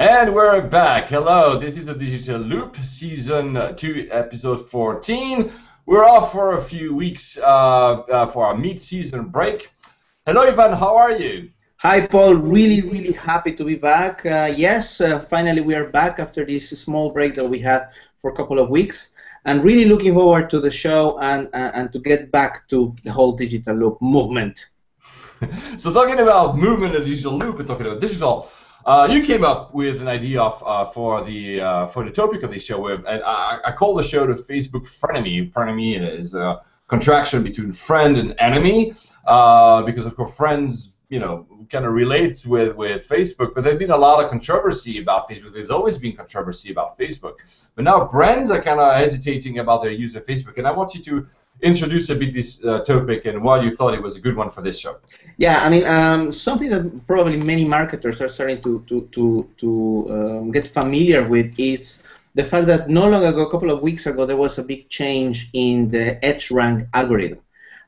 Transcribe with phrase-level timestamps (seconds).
[0.00, 1.08] And we're back.
[1.08, 5.50] Hello, this is the Digital Loop, Season 2, Episode 14.
[5.86, 9.72] We're off for a few weeks uh, uh, for our mid-season break.
[10.24, 11.50] Hello, Ivan, how are you?
[11.78, 12.36] Hi, Paul.
[12.36, 14.24] Really, really happy to be back.
[14.24, 17.88] Uh, yes, uh, finally we are back after this small break that we had
[18.20, 19.14] for a couple of weeks.
[19.46, 23.10] And really looking forward to the show and, uh, and to get back to the
[23.10, 24.66] whole Digital Loop movement.
[25.78, 28.48] so talking about movement and digital loop and talking about digital,
[28.88, 32.42] uh, you came up with an idea of, uh, for the uh, for the topic
[32.42, 35.52] of this show, and I, I call the show the Facebook frenemy.
[35.52, 38.94] Frenemy is a contraction between friend and enemy,
[39.26, 43.78] uh, because of course friends, you know, kind of relate with with Facebook, but there's
[43.78, 45.52] been a lot of controversy about Facebook.
[45.52, 47.34] There's always been controversy about Facebook,
[47.74, 50.94] but now brands are kind of hesitating about their use of Facebook, and I want
[50.94, 51.26] you to
[51.62, 54.50] introduce a bit this uh, topic and why you thought it was a good one
[54.50, 54.98] for this show.
[55.36, 60.06] Yeah, I mean, um, something that probably many marketers are starting to to to, to
[60.10, 62.02] um, get familiar with is
[62.34, 64.88] the fact that no long ago, a couple of weeks ago, there was a big
[64.88, 67.40] change in the EdgeRank algorithm,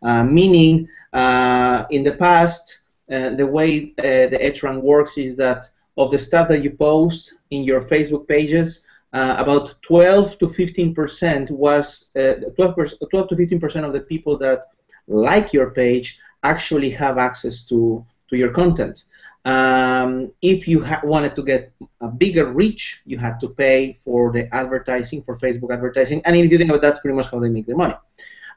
[0.03, 5.69] uh, meaning uh, in the past, uh, the way uh, the EdgeRank works is that
[5.97, 10.95] of the stuff that you post in your Facebook pages, uh, about 12 to 15
[10.95, 12.75] percent was uh, 12,
[13.11, 14.67] 12 to 15 percent of the people that
[15.09, 19.05] like your page actually have access to to your content.
[19.45, 24.55] Um, if you wanted to get a bigger reach, you had to pay for the
[24.55, 27.67] advertising for Facebook advertising, and if you think about that's pretty much how they make
[27.67, 27.95] their money.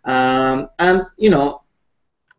[0.06, 1.64] Um, and you know,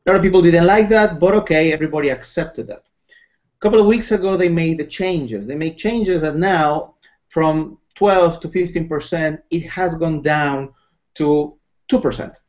[0.07, 2.85] a lot of people didn't like that, but okay, everybody accepted that.
[3.09, 5.47] A couple of weeks ago, they made the changes.
[5.47, 6.95] They made changes that now,
[7.29, 10.75] from 12 to 15 percent, it has gone down
[11.15, 11.57] to
[11.89, 12.41] 2 percent.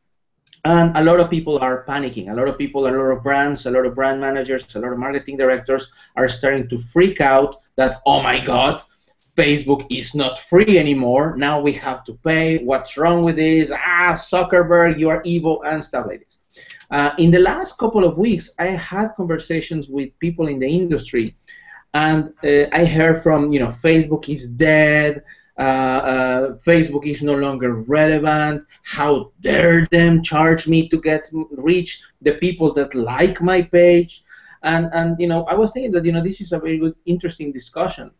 [0.64, 2.32] And a lot of people are panicking.
[2.32, 4.92] A lot of people, a lot of brands, a lot of brand managers, a lot
[4.92, 8.82] of marketing directors are starting to freak out that, oh my God,
[9.36, 11.36] Facebook is not free anymore.
[11.36, 12.58] Now we have to pay.
[12.58, 13.70] What's wrong with this?
[13.70, 16.40] Ah, Zuckerberg, you are evil, and stuff like this.
[16.90, 21.36] Uh, in the last couple of weeks, I had conversations with people in the industry
[21.94, 25.22] and uh, I heard from you know Facebook is dead.
[25.58, 28.64] Uh, uh, Facebook is no longer relevant.
[28.84, 34.22] How dare them charge me to get reach the people that like my page?
[34.62, 36.96] And and you know I was thinking that you know this is a very good
[37.06, 38.10] interesting discussion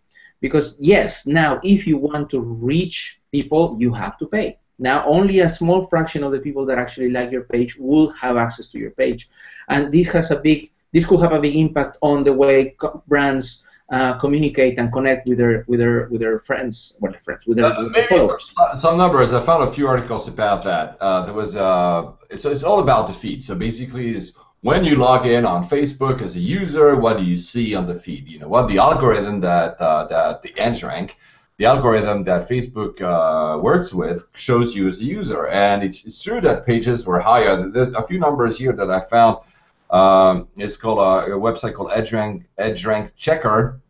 [0.40, 4.58] because yes now if you want to reach people you have to pay.
[4.78, 8.36] Now only a small fraction of the people that actually like your page will have
[8.36, 9.28] access to your page,
[9.68, 12.76] and this has a big this could have a big impact on the way
[13.06, 17.46] brands uh, communicate and connect with their with their with their friends, well, their friends,
[17.46, 18.52] with their, uh, with followers.
[18.56, 19.32] Some, some, numbers.
[19.32, 20.96] I found a few articles about that.
[21.00, 23.44] Uh, there was uh, it's it's all about the feed.
[23.44, 27.36] So basically, is when you log in on Facebook as a user, what do you
[27.36, 28.26] see on the feed?
[28.26, 31.12] You know, what the algorithm that uh, that the EdgeRank,
[31.58, 35.46] the algorithm that Facebook uh, works with, shows you as a user.
[35.46, 37.68] And it's, it's true that pages were higher.
[37.70, 39.38] There's a few numbers here that I found
[39.90, 43.80] um, it's called a, a, website called EdgeRank, EdgeRank Checker,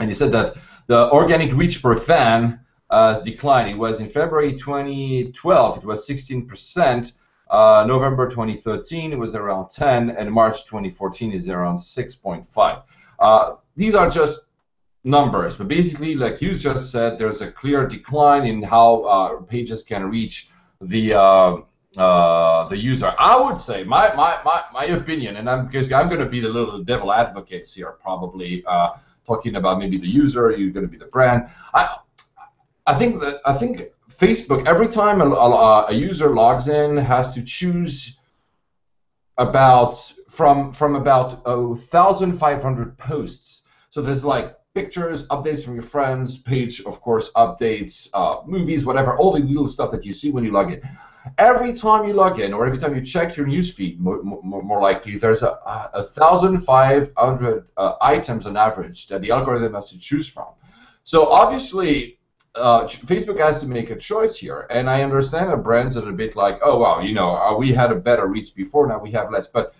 [0.00, 0.56] and he said that
[0.88, 2.60] the organic reach per fan
[2.90, 3.70] uh, has declined.
[3.70, 7.12] It was in February 2012, it was 16%.
[7.50, 12.82] Uh, November 2013, it was around 10, and March 2014 is around 6.5.
[13.18, 14.46] Uh, these are just
[15.04, 19.82] numbers, but basically, like you just said, there's a clear decline in how uh, pages
[19.82, 20.50] can reach
[20.82, 21.14] the
[21.96, 23.14] uh, the user.
[23.18, 26.40] I would say my, my, my, my opinion, and I'm because I'm going to be
[26.40, 28.90] the little devil advocates here, probably uh,
[29.26, 30.50] talking about maybe the user.
[30.50, 31.48] You're going to be the brand.
[31.72, 31.96] I
[32.86, 33.82] I think that I think
[34.18, 38.18] Facebook every time a, a, a user logs in has to choose
[39.38, 43.62] about from from about 1,500 posts.
[43.90, 49.16] So there's like pictures, updates from your friends, page, of course, updates, uh, movies, whatever,
[49.16, 50.82] all the little stuff that you see when you log in.
[51.36, 54.80] Every time you log in, or every time you check your newsfeed, more, more, more
[54.80, 55.58] likely, there's a,
[55.94, 60.48] a 1,500 uh, items on average that the algorithm has to choose from.
[61.02, 62.18] So obviously,
[62.54, 66.12] uh, Facebook has to make a choice here, and I understand that brands are a
[66.12, 69.12] bit like, oh wow, you know, uh, we had a better reach before, now we
[69.12, 69.74] have less, but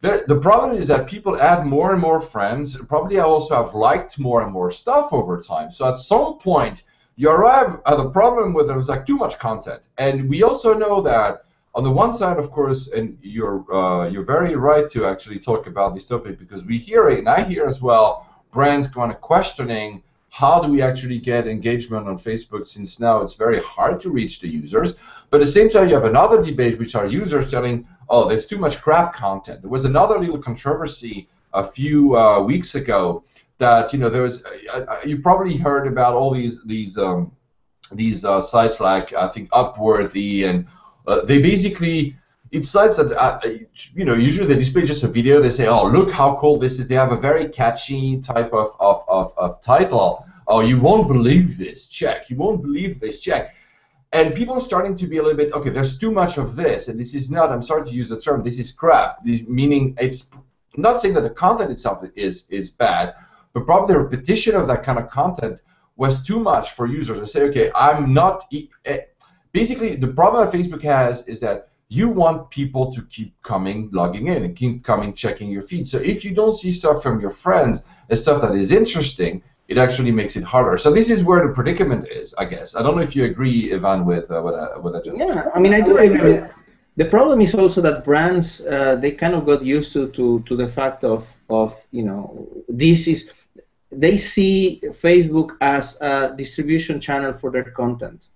[0.00, 2.76] the, the problem is that people add more and more friends.
[2.86, 5.70] Probably I also have liked more and more stuff over time.
[5.70, 6.84] So at some point,
[7.16, 9.82] you arrive at a problem where there's like too much content.
[9.98, 14.24] And we also know that on the one side, of course, and you're uh, you're
[14.24, 17.66] very right to actually talk about this topic because we hear it, and I hear
[17.66, 23.00] as well brands kind of questioning how do we actually get engagement on Facebook since
[23.00, 24.94] now it's very hard to reach the users.
[25.28, 28.46] But at the same time, you have another debate which are users telling, oh, there's
[28.46, 29.62] too much crap content.
[29.62, 33.24] There was another little controversy a few uh, weeks ago
[33.60, 37.30] that you know there was uh, you probably heard about all these these um,
[37.92, 40.66] these uh, sites like I think Upworthy and
[41.06, 42.16] uh, they basically
[42.50, 43.40] it's sites that uh,
[43.94, 45.40] you know usually they display just a video.
[45.40, 46.88] They say oh look how cool this is.
[46.88, 50.26] They have a very catchy type of, of, of, of title.
[50.48, 51.86] Oh you won't believe this.
[51.86, 52.28] Check.
[52.30, 53.20] You won't believe this.
[53.20, 53.54] Check.
[54.12, 56.88] And people are starting to be a little bit okay there's too much of this
[56.88, 59.24] and this is not i'm sorry to use the term this is crap.
[59.24, 60.30] Meaning it's
[60.76, 63.14] not saying that the content itself is is bad
[63.52, 65.58] but probably the repetition of that kind of content
[65.96, 68.98] was too much for users to say okay i'm not eh,
[69.52, 74.28] basically the problem that facebook has is that you want people to keep coming, logging
[74.28, 75.88] in, and keep coming, checking your feed.
[75.88, 79.76] So if you don't see stuff from your friends and stuff that is interesting, it
[79.76, 80.76] actually makes it harder.
[80.76, 82.76] So this is where the predicament is, I guess.
[82.76, 85.34] I don't know if you agree, Ivan, with uh, what, I, what I just yeah,
[85.34, 85.50] said.
[85.52, 86.34] I mean, I do agree.
[86.34, 86.50] With
[86.96, 90.56] the problem is also that brands uh, they kind of got used to, to, to
[90.56, 93.32] the fact of of you know this is
[93.92, 98.28] they see Facebook as a distribution channel for their content.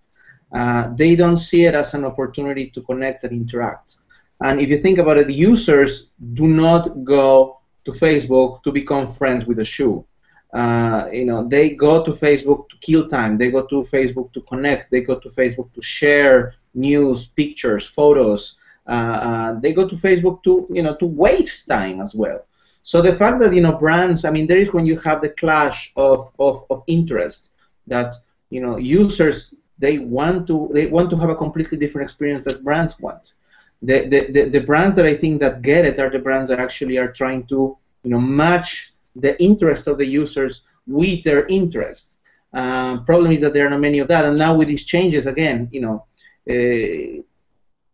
[0.52, 3.96] Uh, they don't see it as an opportunity to connect and interact.
[4.40, 9.06] And if you think about it, the users do not go to Facebook to become
[9.06, 10.04] friends with a shoe.
[10.52, 13.36] Uh, you know, they go to Facebook to kill time.
[13.36, 14.90] They go to Facebook to connect.
[14.90, 18.58] They go to Facebook to share news, pictures, photos.
[18.86, 22.46] Uh, uh, they go to Facebook to, you know, to waste time as well.
[22.84, 25.30] So the fact that you know brands, I mean, there is when you have the
[25.30, 27.52] clash of, of, of interest
[27.86, 28.14] that
[28.50, 32.62] you know users they want to they want to have a completely different experience that
[32.62, 33.34] brands want.
[33.82, 36.58] The, the, the, the brands that I think that get it are the brands that
[36.60, 42.18] actually are trying to you know match the interest of the users with their interest.
[42.52, 45.26] Uh, problem is that there are not many of that, and now with these changes
[45.26, 46.04] again, you know,
[46.50, 47.22] uh,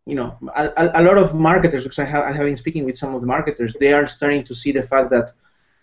[0.06, 2.98] you know, a, a, lot of marketers, because I have, I have been speaking with
[2.98, 5.30] some of the marketers, they are starting to see the fact that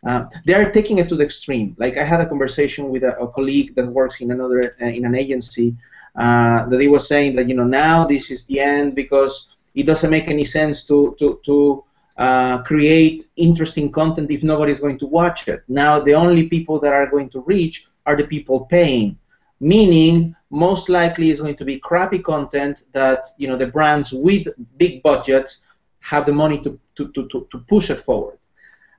[0.05, 1.75] uh, they are taking it to the extreme.
[1.77, 5.05] Like I had a conversation with a, a colleague that works in another uh, in
[5.05, 5.75] an agency
[6.15, 9.85] uh, that he was saying that you know now this is the end because it
[9.85, 11.83] doesn't make any sense to to to
[12.17, 15.63] uh, create interesting content if nobody's going to watch it.
[15.67, 19.17] Now the only people that are going to reach are the people paying,
[19.59, 24.47] meaning most likely is going to be crappy content that you know the brands with
[24.77, 25.61] big budgets
[25.99, 28.37] have the money to to, to, to push it forward.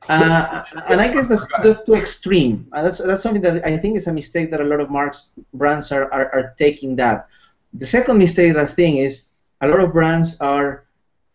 [0.09, 2.69] Uh, and I guess that's, that's too extreme.
[2.73, 5.33] Uh, that's, that's something that I think is a mistake that a lot of marks
[5.53, 7.27] brands are, are, are taking that.
[7.75, 9.29] The second mistake that I think is
[9.61, 10.85] a lot of brands are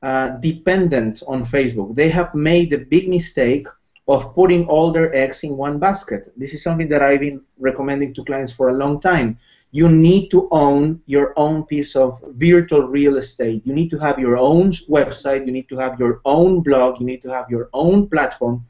[0.02, 1.94] uh, dependent on Facebook.
[1.94, 3.68] They have made the big mistake
[4.08, 6.32] of putting all their eggs in one basket.
[6.36, 9.38] This is something that I've been recommending to clients for a long time
[9.74, 13.64] you need to own your own piece of virtual real estate.
[13.66, 17.08] You need to have your own website, you need to have your own blog, you
[17.08, 18.64] need to have your own platform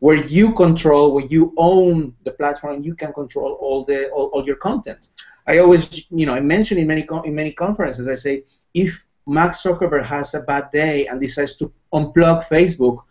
[0.00, 4.44] where you control, where you own the platform, you can control all the all, all
[4.44, 5.10] your content.
[5.46, 8.42] I always, you know, I mention in many in many conferences, I say
[8.74, 13.04] if Mark Zuckerberg has a bad day and decides to unplug Facebook,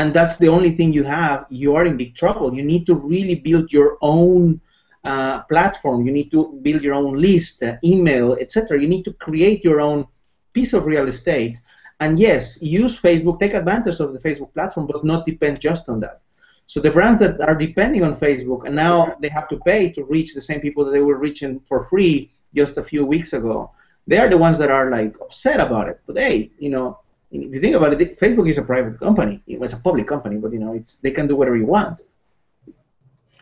[0.00, 2.54] and that's the only thing you have, you are in big trouble.
[2.54, 4.58] You need to really build your own
[5.04, 6.06] uh, platform.
[6.06, 8.80] You need to build your own list, uh, email, etc.
[8.80, 10.06] You need to create your own
[10.54, 11.60] piece of real estate.
[12.02, 16.00] And yes, use Facebook, take advantage of the Facebook platform, but not depend just on
[16.00, 16.22] that.
[16.66, 20.04] So the brands that are depending on Facebook and now they have to pay to
[20.04, 23.70] reach the same people that they were reaching for free just a few weeks ago.
[24.06, 26.00] They are the ones that are like upset about it.
[26.06, 29.42] But hey, you know, if you think about it, Facebook is a private company.
[29.46, 32.02] It was a public company, but you know, it's they can do whatever you want.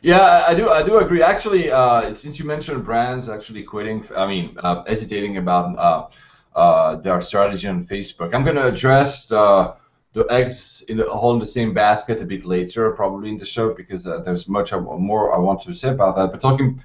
[0.02, 0.68] Yeah, I do.
[0.68, 1.22] I do agree.
[1.22, 6.96] Actually, uh, since you mentioned brands actually quitting, I mean, uh, hesitating about uh, uh
[6.96, 9.74] their strategy on Facebook, I'm going to address the,
[10.12, 13.44] the eggs in the, all in the same basket a bit later, probably in the
[13.44, 16.30] show, because uh, there's much more I want to say about that.
[16.30, 16.80] But talking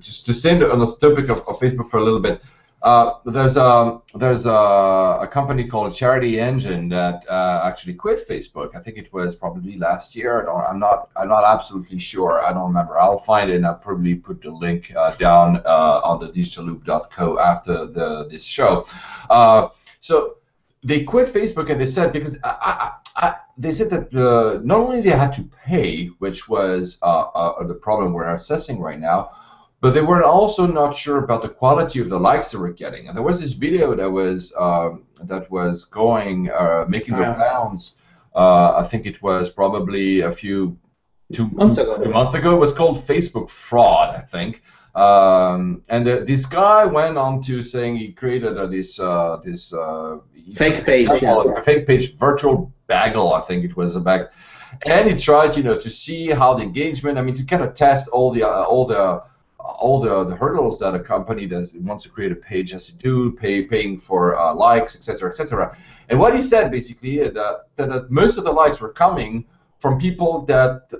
[0.00, 2.42] just to stay on the topic of, of Facebook for a little bit.
[2.82, 8.76] Uh, there's a there's a, a, company called Charity Engine that uh, actually quit Facebook.
[8.76, 10.48] I think it was probably last year.
[10.48, 12.44] I am not I'm not absolutely sure.
[12.44, 12.98] I don't remember.
[12.98, 17.38] I'll find it and I'll probably put the link uh, down uh, on the digitalloop.co
[17.38, 18.86] after the this show.
[19.30, 19.68] Uh,
[20.00, 20.36] so
[20.84, 25.00] they quit Facebook and they said because I, I, I, they said that not only
[25.00, 29.30] they had to pay, which was the problem we're assessing right now
[29.80, 33.08] but they were also not sure about the quality of the likes they were getting.
[33.08, 37.96] And there was this video that was um, that was going uh, making the rounds.
[38.34, 40.78] Uh, I think it was probably a few
[41.32, 42.00] two months ago.
[42.02, 42.54] Two months ago.
[42.54, 44.62] It was called Facebook fraud, I think.
[44.94, 49.74] Um, and the, this guy went on to saying he created uh, this uh, this
[50.54, 51.60] fake page, yeah.
[51.60, 54.28] fake page, virtual bagel, I think it was a bag
[54.84, 57.18] and he tried, you know, to see how the engagement.
[57.18, 59.22] I mean, to kind of test all the uh, all the
[59.66, 62.96] all the, the hurdles that a company that wants to create a page has to
[62.96, 65.76] do, pay, paying for uh, likes, etc., etc.
[66.08, 67.34] And what he said basically that,
[67.76, 69.44] that, that most of the likes were coming
[69.78, 70.90] from people that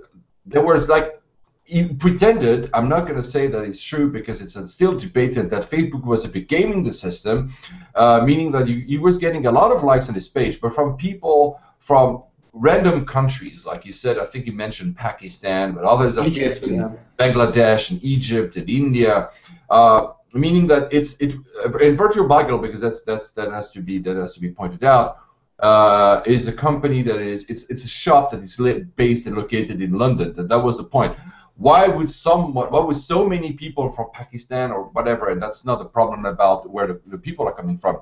[0.44, 1.20] there was like
[1.64, 5.68] he pretended, I'm not going to say that it's true because it's still debated, that
[5.68, 7.52] Facebook was a bit gaming the system,
[7.96, 10.72] uh, meaning that he, you was getting a lot of likes on his page, but
[10.72, 12.22] from people from
[12.56, 16.90] random countries, like you said, I think you mentioned Pakistan, but others are Egypt, yeah.
[17.18, 19.28] Bangladesh and Egypt and India,
[19.70, 21.34] uh, meaning that it's it
[21.80, 24.84] in Virtual Bagel because that's that's that has to be that has to be pointed
[24.84, 25.18] out.
[25.58, 28.56] Uh, is a company that is it's it's a shop that is
[28.96, 30.34] based and located in London.
[30.34, 31.16] That that was the point.
[31.58, 35.80] Why would someone, why would so many people from Pakistan or whatever, and that's not
[35.80, 38.00] a problem about where the, the people are coming from,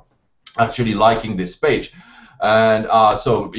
[0.59, 1.93] actually liking this page,
[2.43, 3.53] and uh, so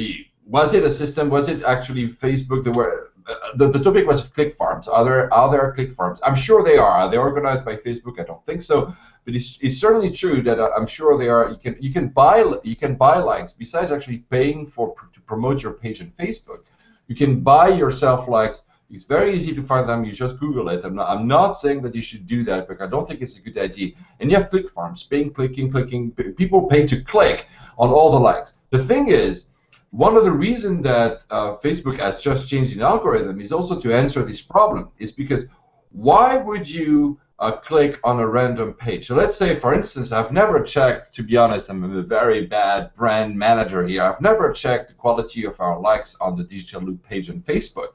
[0.46, 1.28] was it a system?
[1.28, 2.72] Was it actually Facebook?
[2.74, 4.86] Were uh, the, the topic was click farms.
[4.86, 6.20] Are there are there click farms?
[6.22, 6.98] I'm sure they are.
[7.02, 8.20] Are they organized by Facebook?
[8.20, 8.94] I don't think so.
[9.24, 11.50] But it's, it's certainly true that uh, I'm sure they are.
[11.50, 15.62] You can you can buy you can buy likes besides actually paying for to promote
[15.62, 16.60] your page on Facebook.
[17.08, 18.62] You can buy yourself likes.
[18.88, 20.04] It's very easy to find them.
[20.04, 20.84] You just Google it.
[20.84, 23.36] I'm not, I'm not saying that you should do that because I don't think it's
[23.36, 23.94] a good idea.
[24.20, 26.12] And you have click farms, paying, clicking, clicking.
[26.12, 27.48] People pay to click
[27.78, 28.54] on all the likes.
[28.70, 29.46] The thing is,
[29.90, 33.94] one of the reasons that uh, Facebook has just changed the algorithm is also to
[33.94, 34.90] answer this problem.
[34.98, 35.48] Is because
[35.90, 39.06] why would you uh, click on a random page?
[39.06, 41.14] So let's say, for instance, I've never checked.
[41.14, 44.02] To be honest, I'm a very bad brand manager here.
[44.02, 47.90] I've never checked the quality of our likes on the Digital Loop page on Facebook.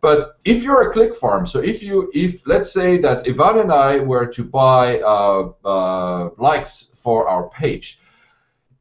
[0.00, 3.72] But if you're a click farm, so if you, if let's say that Ivan and
[3.72, 8.00] I were to buy uh, uh, likes for our page,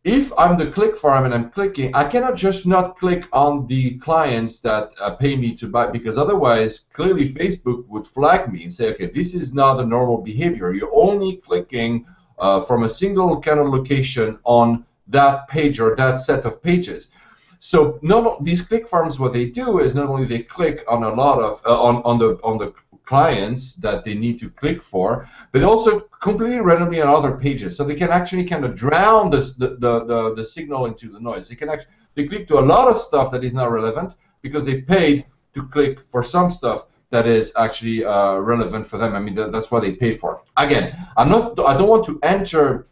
[0.03, 3.99] if I'm the click farm and I'm clicking, I cannot just not click on the
[3.99, 8.73] clients that uh, pay me to buy because otherwise, clearly Facebook would flag me and
[8.73, 10.73] say, okay, this is not a normal behavior.
[10.73, 12.07] You're only clicking
[12.39, 17.09] uh, from a single kind of location on that page or that set of pages.
[17.59, 21.13] So not these click farms, what they do is not only they click on a
[21.13, 22.73] lot of uh, on on the on the
[23.11, 25.89] clients that they need to click for, but also
[26.27, 27.75] completely randomly on other pages.
[27.75, 29.69] So they can actually kind of drown the, the,
[30.11, 31.49] the, the, signal into the noise.
[31.49, 34.63] They can actually they click to a lot of stuff that is not relevant because
[34.65, 35.25] they paid
[35.55, 39.13] to click for some stuff that is actually uh, relevant for them.
[39.13, 40.41] I mean, that, that's what they paid for.
[40.55, 40.85] Again,
[41.17, 41.59] I'm not.
[41.59, 42.87] I don't want to enter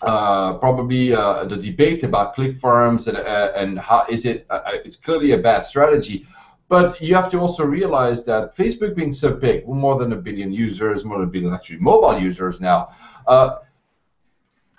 [0.00, 4.46] uh, probably uh, the debate about click farms and uh, and how is it?
[4.48, 6.26] Uh, uh, it's clearly a bad strategy.
[6.68, 10.52] But you have to also realize that Facebook being so big, more than a billion
[10.52, 12.90] users, more than a billion actually mobile users now,
[13.26, 13.56] uh,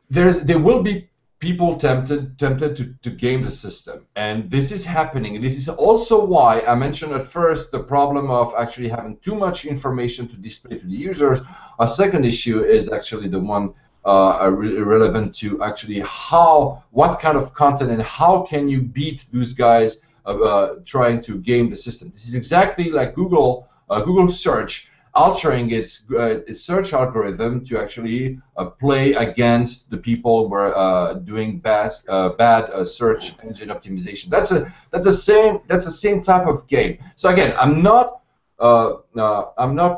[0.09, 4.85] there there will be people tempted tempted to, to game the system, and this is
[4.85, 5.41] happening.
[5.41, 9.65] This is also why I mentioned at first the problem of actually having too much
[9.65, 11.39] information to display to the users.
[11.79, 13.73] A second issue is actually the one
[14.05, 19.53] uh, relevant to actually how, what kind of content, and how can you beat those
[19.53, 22.09] guys uh, trying to game the system.
[22.09, 27.79] This is exactly like Google uh, Google search altering its, uh, its search algorithm to
[27.79, 33.69] actually uh, play against the people who are uh, doing bad uh, bad search engine
[33.69, 34.29] optimization.
[34.29, 36.99] That's a that's the same that's the same type of game.
[37.15, 38.21] So again, I'm not
[38.59, 39.95] I'm not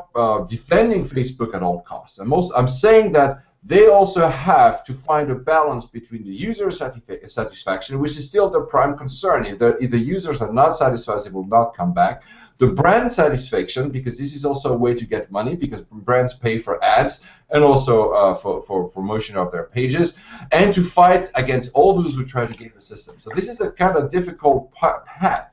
[0.48, 2.18] defending Facebook at all costs.
[2.18, 6.70] I'm also I'm saying that they also have to find a balance between the user
[6.70, 9.46] satisfaction, which is still their prime concern.
[9.46, 12.22] If the, if the users are not satisfied, they will not come back.
[12.58, 16.58] The brand satisfaction, because this is also a way to get money, because brands pay
[16.58, 20.14] for ads and also uh, for, for promotion of their pages,
[20.50, 23.16] and to fight against all those who try to game the system.
[23.18, 25.50] So this is a kind of difficult path.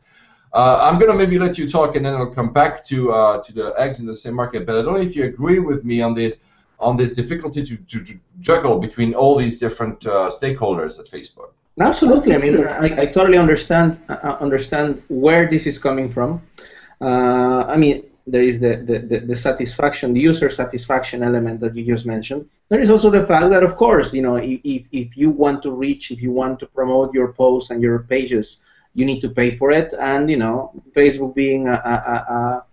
[0.51, 3.43] Uh, I'm going to maybe let you talk, and then I'll come back to uh,
[3.43, 4.65] to the eggs in the same market.
[4.65, 6.39] But I don't know if you agree with me on this
[6.79, 11.51] on this difficulty to, to, to juggle between all these different uh, stakeholders at Facebook.
[11.79, 12.35] Absolutely.
[12.35, 16.41] I mean, I, I totally understand uh, uh, understand where this is coming from.
[16.99, 21.85] Uh, I mean, there is the, the, the, satisfaction, the user satisfaction element that you
[21.85, 22.47] just mentioned.
[22.67, 25.71] There is also the fact that, of course, you know, if, if you want to
[25.71, 28.61] reach, if you want to promote your posts and your pages,
[28.93, 29.93] you need to pay for it.
[29.99, 32.65] And, you know, Facebook being a, a, a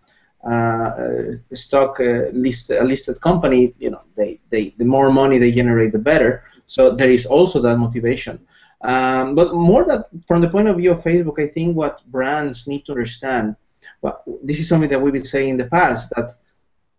[1.52, 5.92] stock uh, list a listed company, you know, they, they the more money they generate,
[5.92, 6.44] the better.
[6.66, 8.46] So there is also that motivation.
[8.82, 12.68] Um, but more that from the point of view of Facebook, I think what brands
[12.68, 13.56] need to understand.
[14.02, 16.32] Well, this is something that we've been saying in the past that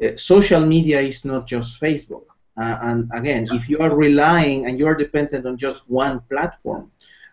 [0.03, 2.25] uh, social media is not just Facebook.
[2.57, 6.91] Uh, and again, if you are relying and you are dependent on just one platform,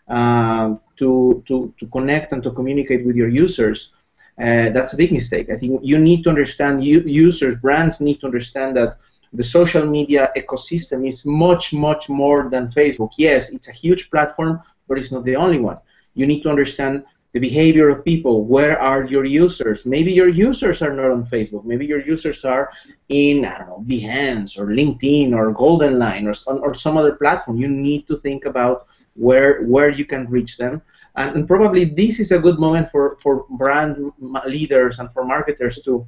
[0.09, 3.95] uh, to, to, to connect and to communicate with your users,
[4.41, 5.49] uh, that's a big mistake.
[5.51, 8.99] I think you need to understand, users, brands need to understand that
[9.33, 13.13] the social media ecosystem is much, much more than Facebook.
[13.19, 15.79] Yes, it's a huge platform, but it's not the only one.
[16.15, 18.45] You need to understand the behavior of people.
[18.45, 19.85] Where are your users?
[19.85, 21.65] Maybe your users are not on Facebook.
[21.65, 22.71] Maybe your users are
[23.09, 27.57] in, I don't know, Behance or LinkedIn or GoldenLine or, or some other platform.
[27.57, 30.81] You need to think about where, where you can reach them
[31.17, 34.13] and, and, probably this is a good moment for, for brand
[34.47, 36.07] leaders and for marketers to,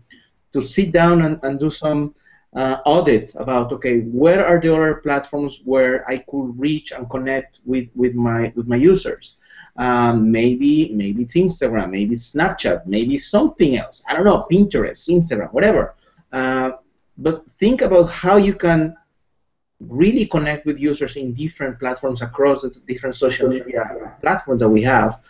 [0.53, 2.15] to sit down and, and do some
[2.55, 7.61] uh, audit about okay where are the other platforms where I could reach and connect
[7.67, 9.37] with, with my with my users?
[9.77, 14.03] Um, maybe maybe it's Instagram maybe it's Snapchat maybe something else.
[14.09, 15.95] I don't know Pinterest Instagram whatever.
[16.33, 16.73] Uh,
[17.19, 18.97] but think about how you can
[19.81, 24.83] really connect with users in different platforms across the different social media platforms that we
[24.83, 25.21] have.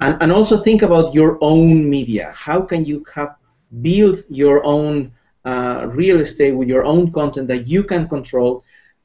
[0.00, 2.32] And, and also think about your own media.
[2.34, 3.36] How can you have,
[3.80, 5.12] build your own
[5.44, 8.64] uh, real estate with your own content that you can control?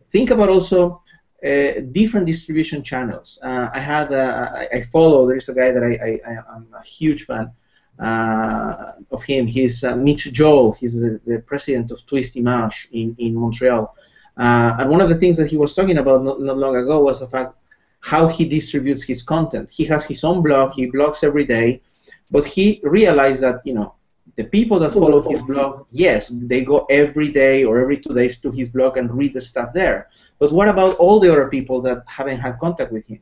[0.09, 1.01] Think about also
[1.45, 3.39] uh, different distribution channels.
[3.43, 5.27] Uh, I had I follow.
[5.27, 7.51] There is a guy that I, I am a huge fan
[7.99, 9.47] uh, of him.
[9.47, 10.73] He's uh, Mitch Joel.
[10.73, 13.95] He's the, the, president of Twist Image in in Montreal.
[14.37, 17.03] Uh, and one of the things that he was talking about not, not long ago
[17.03, 17.53] was the fact
[18.01, 19.69] how he distributes his content.
[19.69, 21.81] He has his own blog, he blogs every day,
[22.29, 23.93] but he realized that, you know,
[24.35, 28.39] the people that follow his blog, yes, they go every day or every two days
[28.41, 30.09] to his blog and read the stuff there.
[30.37, 33.19] But what about all the other people that haven't had contact with him?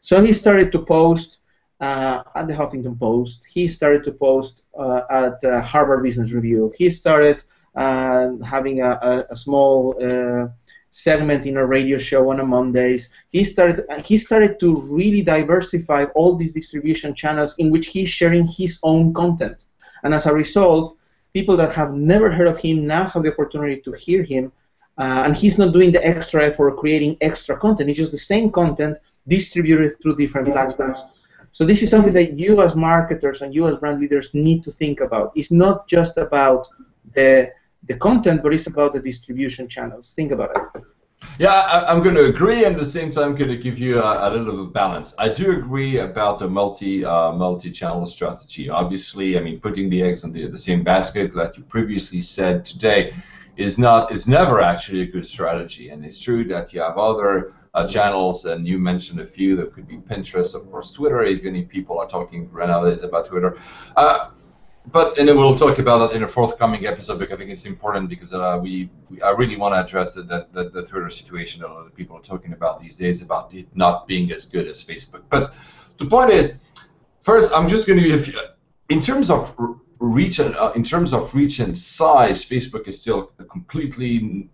[0.00, 1.38] So he started to post
[1.80, 3.46] uh, at the Huffington Post.
[3.48, 6.72] He started to post uh, at uh, Harvard Business Review.
[6.76, 7.44] He started
[7.74, 10.48] and having a, a, a small uh,
[10.90, 13.12] segment in a radio show on a Mondays.
[13.28, 18.46] He started he started to really diversify all these distribution channels in which he's sharing
[18.46, 19.66] his own content.
[20.02, 20.96] And as a result,
[21.34, 24.52] people that have never heard of him now have the opportunity to hear him.
[24.96, 27.88] Uh, and he's not doing the extra effort of creating extra content.
[27.88, 31.04] It's just the same content distributed through different platforms.
[31.52, 34.72] So this is something that you as marketers and you as brand leaders need to
[34.72, 35.32] think about.
[35.36, 36.66] It's not just about
[37.14, 37.52] the
[37.84, 40.12] the content, but it's about the distribution channels.
[40.14, 40.84] Think about it.
[41.38, 43.78] Yeah, I, am going to agree, and at the same time, I'm going to give
[43.78, 45.14] you a, a, little bit of balance.
[45.18, 48.68] I do agree about the multi uh, multi-channel strategy.
[48.68, 52.64] Obviously, I mean, putting the eggs in the, the same basket, like you previously said
[52.64, 53.14] today,
[53.56, 55.90] is not is never actually a good strategy.
[55.90, 59.72] And it's true that you have other uh, channels, and you mentioned a few that
[59.72, 61.22] could be Pinterest, of course, Twitter.
[61.22, 63.58] Even if people are talking right nowadays about Twitter.
[63.96, 64.30] Uh,
[64.92, 68.08] but and we'll talk about that in a forthcoming episode because I think it's important
[68.08, 70.22] because uh, we, we, I really want to address the,
[70.52, 73.52] the, the Twitter situation that a lot of people are talking about these days about
[73.54, 75.22] it not being as good as Facebook.
[75.28, 75.52] But
[75.98, 76.54] the point is,
[77.22, 78.38] first I'm just going to give you,
[78.88, 79.54] in terms of
[79.98, 84.48] reach and uh, in terms of reach and size, Facebook is still completely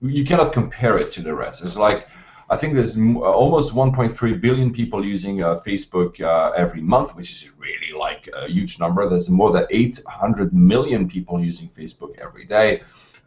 [0.00, 1.62] you cannot compare it to the rest.
[1.62, 2.04] It's like
[2.50, 7.50] I think there's almost 1.3 billion people using uh, Facebook uh, every month, which is
[7.58, 9.08] really like a huge number.
[9.08, 12.82] There's more than 800 million people using Facebook every day.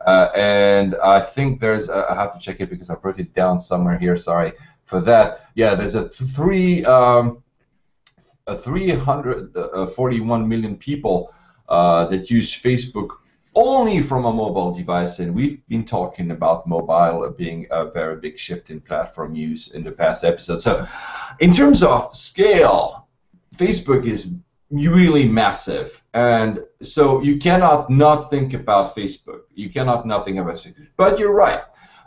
[0.06, 3.34] Uh, and I think there's, uh, I have to check it because I wrote it
[3.34, 4.54] down somewhere here, sorry
[4.86, 5.50] for that.
[5.56, 7.44] Yeah, there's a three, um,
[8.48, 11.34] a 341 uh, people
[11.68, 13.10] uh, that use Facebook
[13.56, 18.38] only from a mobile device, and we've been talking about mobile being a very big
[18.38, 20.62] shift in platform use in the past episode.
[20.62, 20.86] So,
[21.40, 23.08] in terms of scale,
[23.56, 24.36] Facebook is
[24.72, 29.42] really massive, and so you cannot not think about Facebook.
[29.54, 30.90] You cannot not think about Facebook.
[30.98, 31.62] But you're right.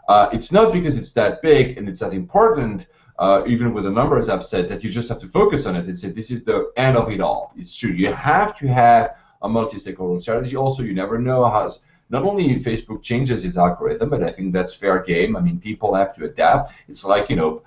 [0.09, 2.87] Uh, it's not because it's that big and it's that important.
[3.19, 5.87] Uh, even with the numbers I've said, that you just have to focus on it
[5.87, 7.53] and say this is the end of it all.
[7.57, 7.91] It's true.
[7.91, 10.57] You have to have a multi-stakeholder strategy.
[10.57, 11.71] Also, you never know how
[12.11, 15.37] not only Facebook changes its algorithm, but I think that's fair game.
[15.37, 16.73] I mean, people have to adapt.
[16.89, 17.63] It's like you know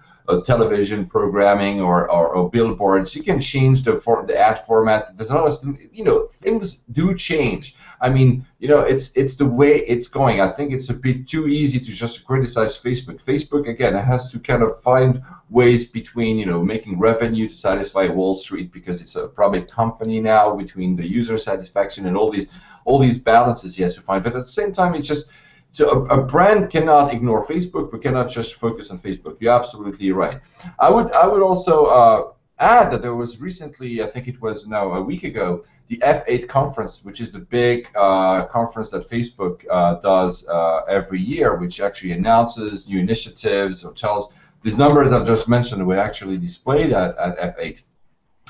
[0.46, 3.16] television programming or, or, or, billboards.
[3.16, 5.18] You can change the for, the ad format.
[5.18, 7.76] There's a lot of you know things do change.
[8.02, 10.42] I mean, you know, it's it's the way it's going.
[10.42, 13.24] I think it's a bit too easy to just criticize Facebook.
[13.24, 18.08] Facebook again has to kind of find ways between you know making revenue to satisfy
[18.08, 22.48] Wall Street because it's a private company now between the user satisfaction and all these
[22.86, 24.24] all these balances he has to find.
[24.24, 25.32] But at the same time, it's just
[25.72, 27.92] so a, a, brand cannot ignore Facebook.
[27.92, 29.38] but cannot just focus on Facebook.
[29.40, 30.40] You're absolutely right.
[30.80, 32.32] I would I would also uh,
[32.62, 36.48] add that there was recently, I think it was now a week ago, the F8
[36.48, 41.82] conference, which is the big uh, conference that Facebook uh, does uh, every year, which
[41.82, 47.18] actually announces new initiatives or tells these numbers I've just mentioned were actually displayed at,
[47.18, 47.82] at F8.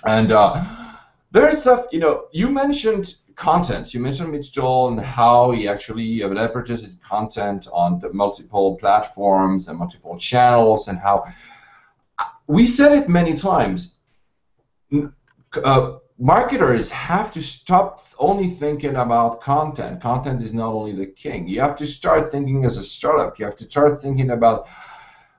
[0.05, 0.65] And uh,
[1.31, 3.91] there's stuff, you know, you mentioned content.
[3.91, 9.67] You mentioned Mitch Joel and how he actually leverages his content on the multiple platforms
[9.67, 11.25] and multiple channels and how
[12.45, 13.97] we said it many times.
[15.63, 19.99] Uh, marketers have to stop only thinking about content.
[19.99, 21.47] Content is not only the king.
[21.47, 23.39] You have to start thinking as a startup.
[23.39, 24.67] You have to start thinking about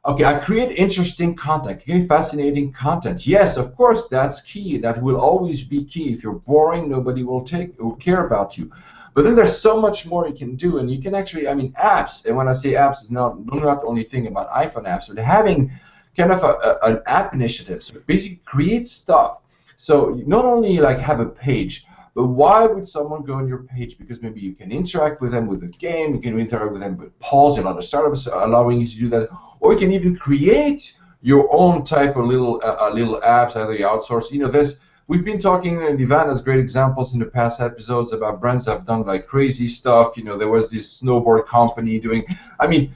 [0.04, 3.26] okay, I create interesting content, create fascinating content.
[3.26, 4.78] Yes, of course, that's key.
[4.78, 6.12] That will always be key.
[6.12, 8.70] If you're boring, nobody will take will care about you.
[9.14, 11.72] But then there's so much more you can do, and you can actually, I mean,
[11.74, 12.26] apps.
[12.26, 15.70] And when I say apps, it's not not only thing about iPhone apps, but having
[16.16, 17.82] kind of a, a, an app initiative.
[17.82, 19.38] So basically, create stuff.
[19.76, 23.98] So not only like have a page, but why would someone go on your page?
[23.98, 26.96] Because maybe you can interact with them with a game, you can interact with them
[26.98, 29.28] with polls, a lot of startups allowing you to do that,
[29.62, 33.74] or you can even create your own type of little uh, uh little apps, either
[33.74, 34.30] you outsource.
[34.30, 38.12] You know, there's we've been talking, and Ivan has great examples in the past episodes
[38.12, 40.16] about brands that have done like crazy stuff.
[40.16, 42.26] You know, there was this snowboard company doing.
[42.58, 42.94] I mean,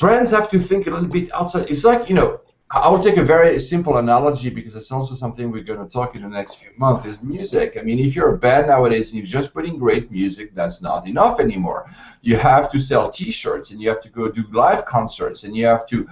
[0.00, 1.68] brands have to think a little bit outside.
[1.68, 2.38] It's like you know,
[2.70, 6.16] I will take a very simple analogy because it's also something we're going to talk
[6.16, 7.76] in the next few months is music.
[7.78, 11.06] I mean, if you're a band nowadays and you're just putting great music, that's not
[11.06, 11.88] enough anymore.
[12.22, 15.64] You have to sell T-shirts and you have to go do live concerts and you
[15.66, 16.08] have to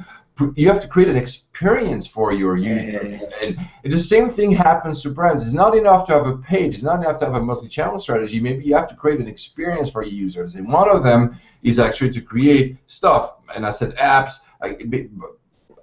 [0.56, 3.22] you have to create an experience for your users.
[3.40, 5.44] And the same thing happens to brands.
[5.44, 6.74] It's not enough to have a page.
[6.74, 8.40] It's not enough to have a multi-channel strategy.
[8.40, 10.56] Maybe you have to create an experience for your users.
[10.56, 13.34] And one of them is actually to create stuff.
[13.54, 14.40] And I said apps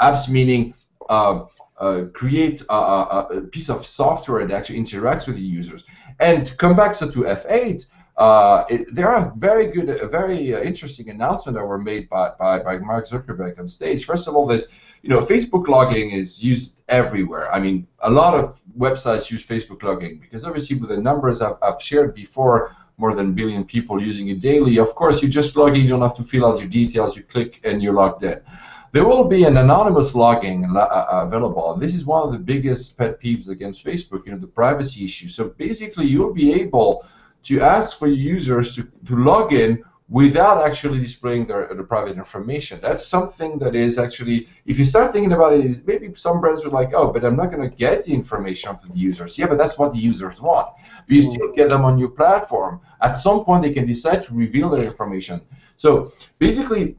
[0.02, 0.74] apps meaning
[1.10, 1.46] uh,
[1.78, 5.84] uh, create a, a, a, piece of software that actually interacts with the users.
[6.20, 7.86] And come back so to F8,
[8.18, 12.32] uh, it, there are very good, a very uh, interesting announcement that were made by,
[12.38, 14.06] by, by Mark Zuckerberg on stage.
[14.06, 14.68] First of all, this,
[15.02, 17.52] you know, Facebook logging is used everywhere.
[17.52, 21.56] I mean, a lot of websites use Facebook logging because obviously with the numbers I've,
[21.64, 24.78] I've shared before, more than a billion people using it daily.
[24.78, 27.24] Of course, you just log in, you don't have to fill out your details, you
[27.24, 28.40] click and you're logged in.
[28.94, 32.40] There will be an anonymous logging uh, uh, available, and this is one of the
[32.40, 35.30] biggest pet peeves against Facebook, you know, the privacy issue.
[35.30, 37.06] So basically, you'll be able
[37.44, 42.78] to ask for users to, to log in without actually displaying their, their private information.
[42.82, 46.74] That's something that is actually, if you start thinking about it, maybe some brands would
[46.74, 49.38] like, oh, but I'm not going to get the information from the users.
[49.38, 50.68] Yeah, but that's what the users want.
[51.08, 52.82] But you still get them on your platform.
[53.00, 55.40] At some point, they can decide to reveal their information.
[55.78, 56.98] So basically,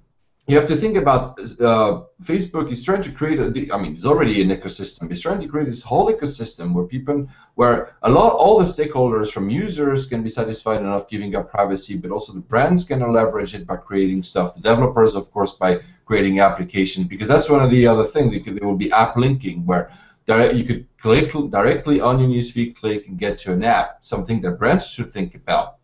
[0.53, 4.05] you have to think about uh, Facebook is trying to create a, I mean, it's
[4.05, 5.11] already an ecosystem.
[5.11, 9.33] It's trying to create this whole ecosystem where people, where a lot, all the stakeholders
[9.33, 13.55] from users can be satisfied enough giving up privacy, but also the brands can leverage
[13.55, 14.55] it by creating stuff.
[14.55, 18.45] The developers, of course, by creating applications, because that's one of the other things.
[18.45, 19.91] There will be app linking where
[20.27, 24.05] direct, you could click directly on your newsfeed, click and get to an app.
[24.05, 25.77] Something that brands should think about.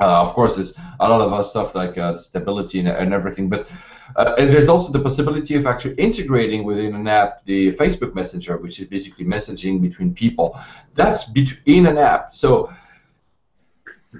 [0.00, 3.48] Uh, of course, there's a lot of other stuff like uh, stability and, and everything,
[3.48, 3.68] but
[4.16, 8.56] uh, and there's also the possibility of actually integrating within an app the Facebook Messenger,
[8.58, 10.58] which is basically messaging between people.
[10.94, 12.34] That's between an app.
[12.34, 12.72] So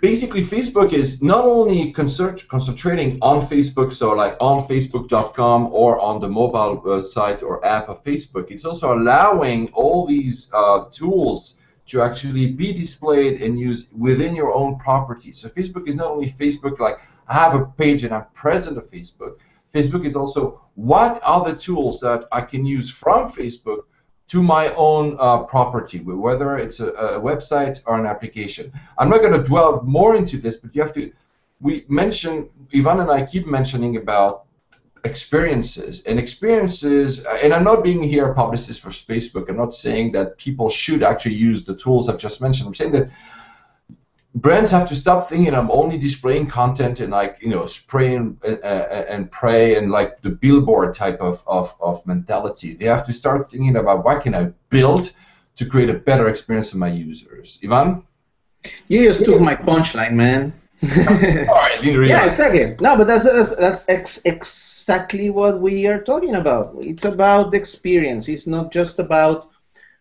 [0.00, 6.28] basically, Facebook is not only concentrating on Facebook, so like on Facebook.com or on the
[6.28, 12.02] mobile uh, site or app of Facebook, it's also allowing all these uh, tools to
[12.02, 15.32] actually be displayed and used within your own property.
[15.32, 16.96] So Facebook is not only Facebook like
[17.28, 19.36] I have a page and I'm present on Facebook,
[19.74, 23.84] Facebook is also what are the tools that I can use from Facebook
[24.28, 28.70] to my own uh, property, whether it's a, a, website or an application.
[28.98, 31.12] I'm not going to dwell more into this, but you have to.
[31.60, 34.44] We mention Ivan and I keep mentioning about
[35.04, 37.24] experiences and experiences.
[37.24, 39.48] Uh, and I'm not being here a publicist for Facebook.
[39.48, 42.68] I'm not saying that people should actually use the tools I've just mentioned.
[42.68, 43.10] I'm saying that
[44.34, 48.36] brands have to stop thinking I'm only displaying content and like you know spray and,
[48.44, 52.74] uh, and pray and like the billboard type of, of, of mentality.
[52.74, 55.12] They have to start thinking about what can I build
[55.56, 57.58] to create a better experience for my users.
[57.64, 58.04] Ivan?
[58.88, 60.52] You just took my punchline, man.
[60.82, 62.76] yeah, exactly.
[62.80, 66.76] No, but that's that's, that's ex- exactly what we are talking about.
[66.80, 68.28] It's about the experience.
[68.28, 69.47] It's not just about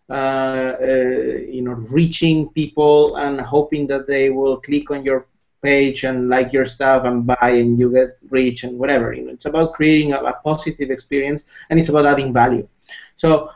[0.09, 5.25] you know, reaching people and hoping that they will click on your
[5.61, 9.13] page and like your stuff and buy and you get rich and whatever.
[9.13, 12.67] You know, it's about creating a, a positive experience and it's about adding value.
[13.15, 13.51] So,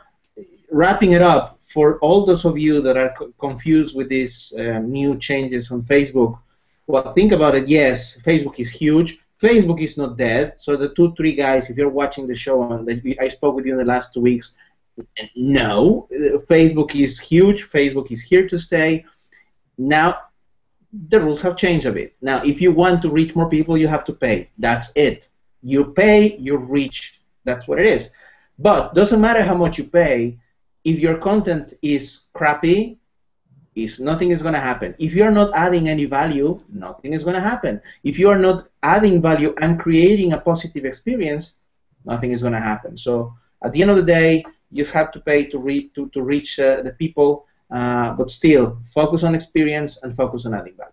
[0.70, 4.78] wrapping it up for all those of you that are co- confused with these uh,
[4.80, 6.38] new changes on Facebook,
[6.86, 7.68] well, think about it.
[7.68, 9.18] Yes, Facebook is huge.
[9.40, 10.54] Facebook is not dead.
[10.58, 13.66] So the two, three guys, if you're watching the show and that I spoke with
[13.66, 14.54] you in the last two weeks,
[15.36, 16.08] no,
[16.48, 17.68] Facebook is huge.
[17.70, 19.04] Facebook is here to stay.
[19.78, 20.18] Now,
[21.08, 22.14] the rules have changed a bit.
[22.20, 24.50] Now, if you want to reach more people, you have to pay.
[24.58, 25.28] That's it.
[25.62, 27.22] You pay, you reach.
[27.44, 28.12] That's what it is.
[28.58, 30.38] But doesn't matter how much you pay.
[30.84, 32.98] If your content is crappy,
[33.74, 34.94] is nothing is going to happen.
[34.98, 37.80] If you're not adding any value, nothing is going to happen.
[38.04, 41.56] If you are not adding value and creating a positive experience,
[42.04, 42.96] nothing is going to happen.
[42.96, 46.22] So at the end of the day, you have to pay to, re- to, to
[46.22, 50.92] reach uh, the people, uh, but still focus on experience and focus on adding value.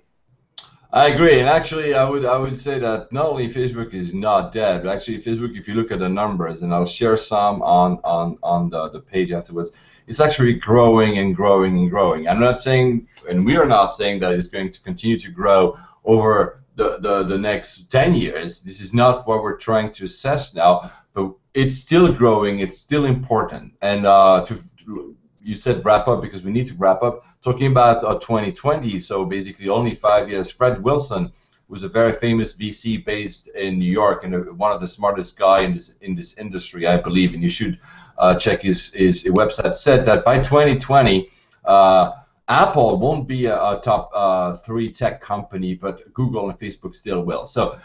[0.91, 4.51] I agree, and actually, I would I would say that not only Facebook is not
[4.51, 7.99] dead, but actually Facebook, if you look at the numbers, and I'll share some on
[8.03, 9.71] on on the, the page afterwards,
[10.07, 12.27] it's actually growing and growing and growing.
[12.27, 15.77] I'm not saying, and we are not saying that it's going to continue to grow
[16.05, 18.61] over the, the, the next 10 years.
[18.61, 23.05] This is not what we're trying to assess now, but it's still growing, it's still
[23.05, 23.73] important.
[23.81, 27.25] And uh, to, to, you said wrap up because we need to wrap up.
[27.41, 30.51] Talking about uh, 2020, so basically only five years.
[30.51, 31.31] Fred Wilson
[31.69, 35.62] was a very famous VC based in New York and one of the smartest guy
[35.62, 37.33] in this in this industry, I believe.
[37.33, 37.79] And you should
[38.17, 41.29] uh, check his, his website, said that by 2020,
[41.65, 42.12] uh,
[42.49, 47.21] Apple won't be a, a top uh, three tech company, but Google and Facebook still
[47.21, 47.47] will.
[47.47, 47.79] So uh,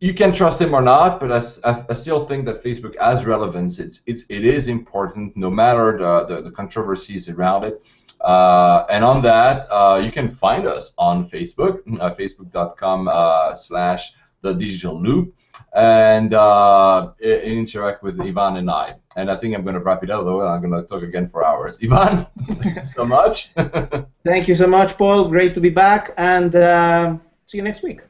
[0.00, 3.80] you can trust him or not, but I, I, still think that Facebook has relevance.
[3.80, 7.82] It's, it's it is important, no matter the, the, the controversies around it.
[8.20, 14.12] Uh, and on that, uh, you can find us on Facebook, uh, facebook.com uh, slash
[14.42, 15.34] the digital loop
[15.74, 18.94] and uh, interact with Ivan and I.
[19.16, 20.46] And I think I'm going to wrap it up, though.
[20.46, 21.78] I'm going to talk again for hours.
[21.82, 23.50] Ivan, thank you so much.
[24.24, 25.28] thank you so much, Paul.
[25.28, 28.07] Great to be back, and uh, see you next week.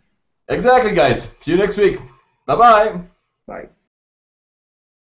[0.49, 1.29] Exactly, guys.
[1.41, 1.99] See you next week.
[2.47, 3.03] Bye-bye.
[3.47, 3.69] Bye.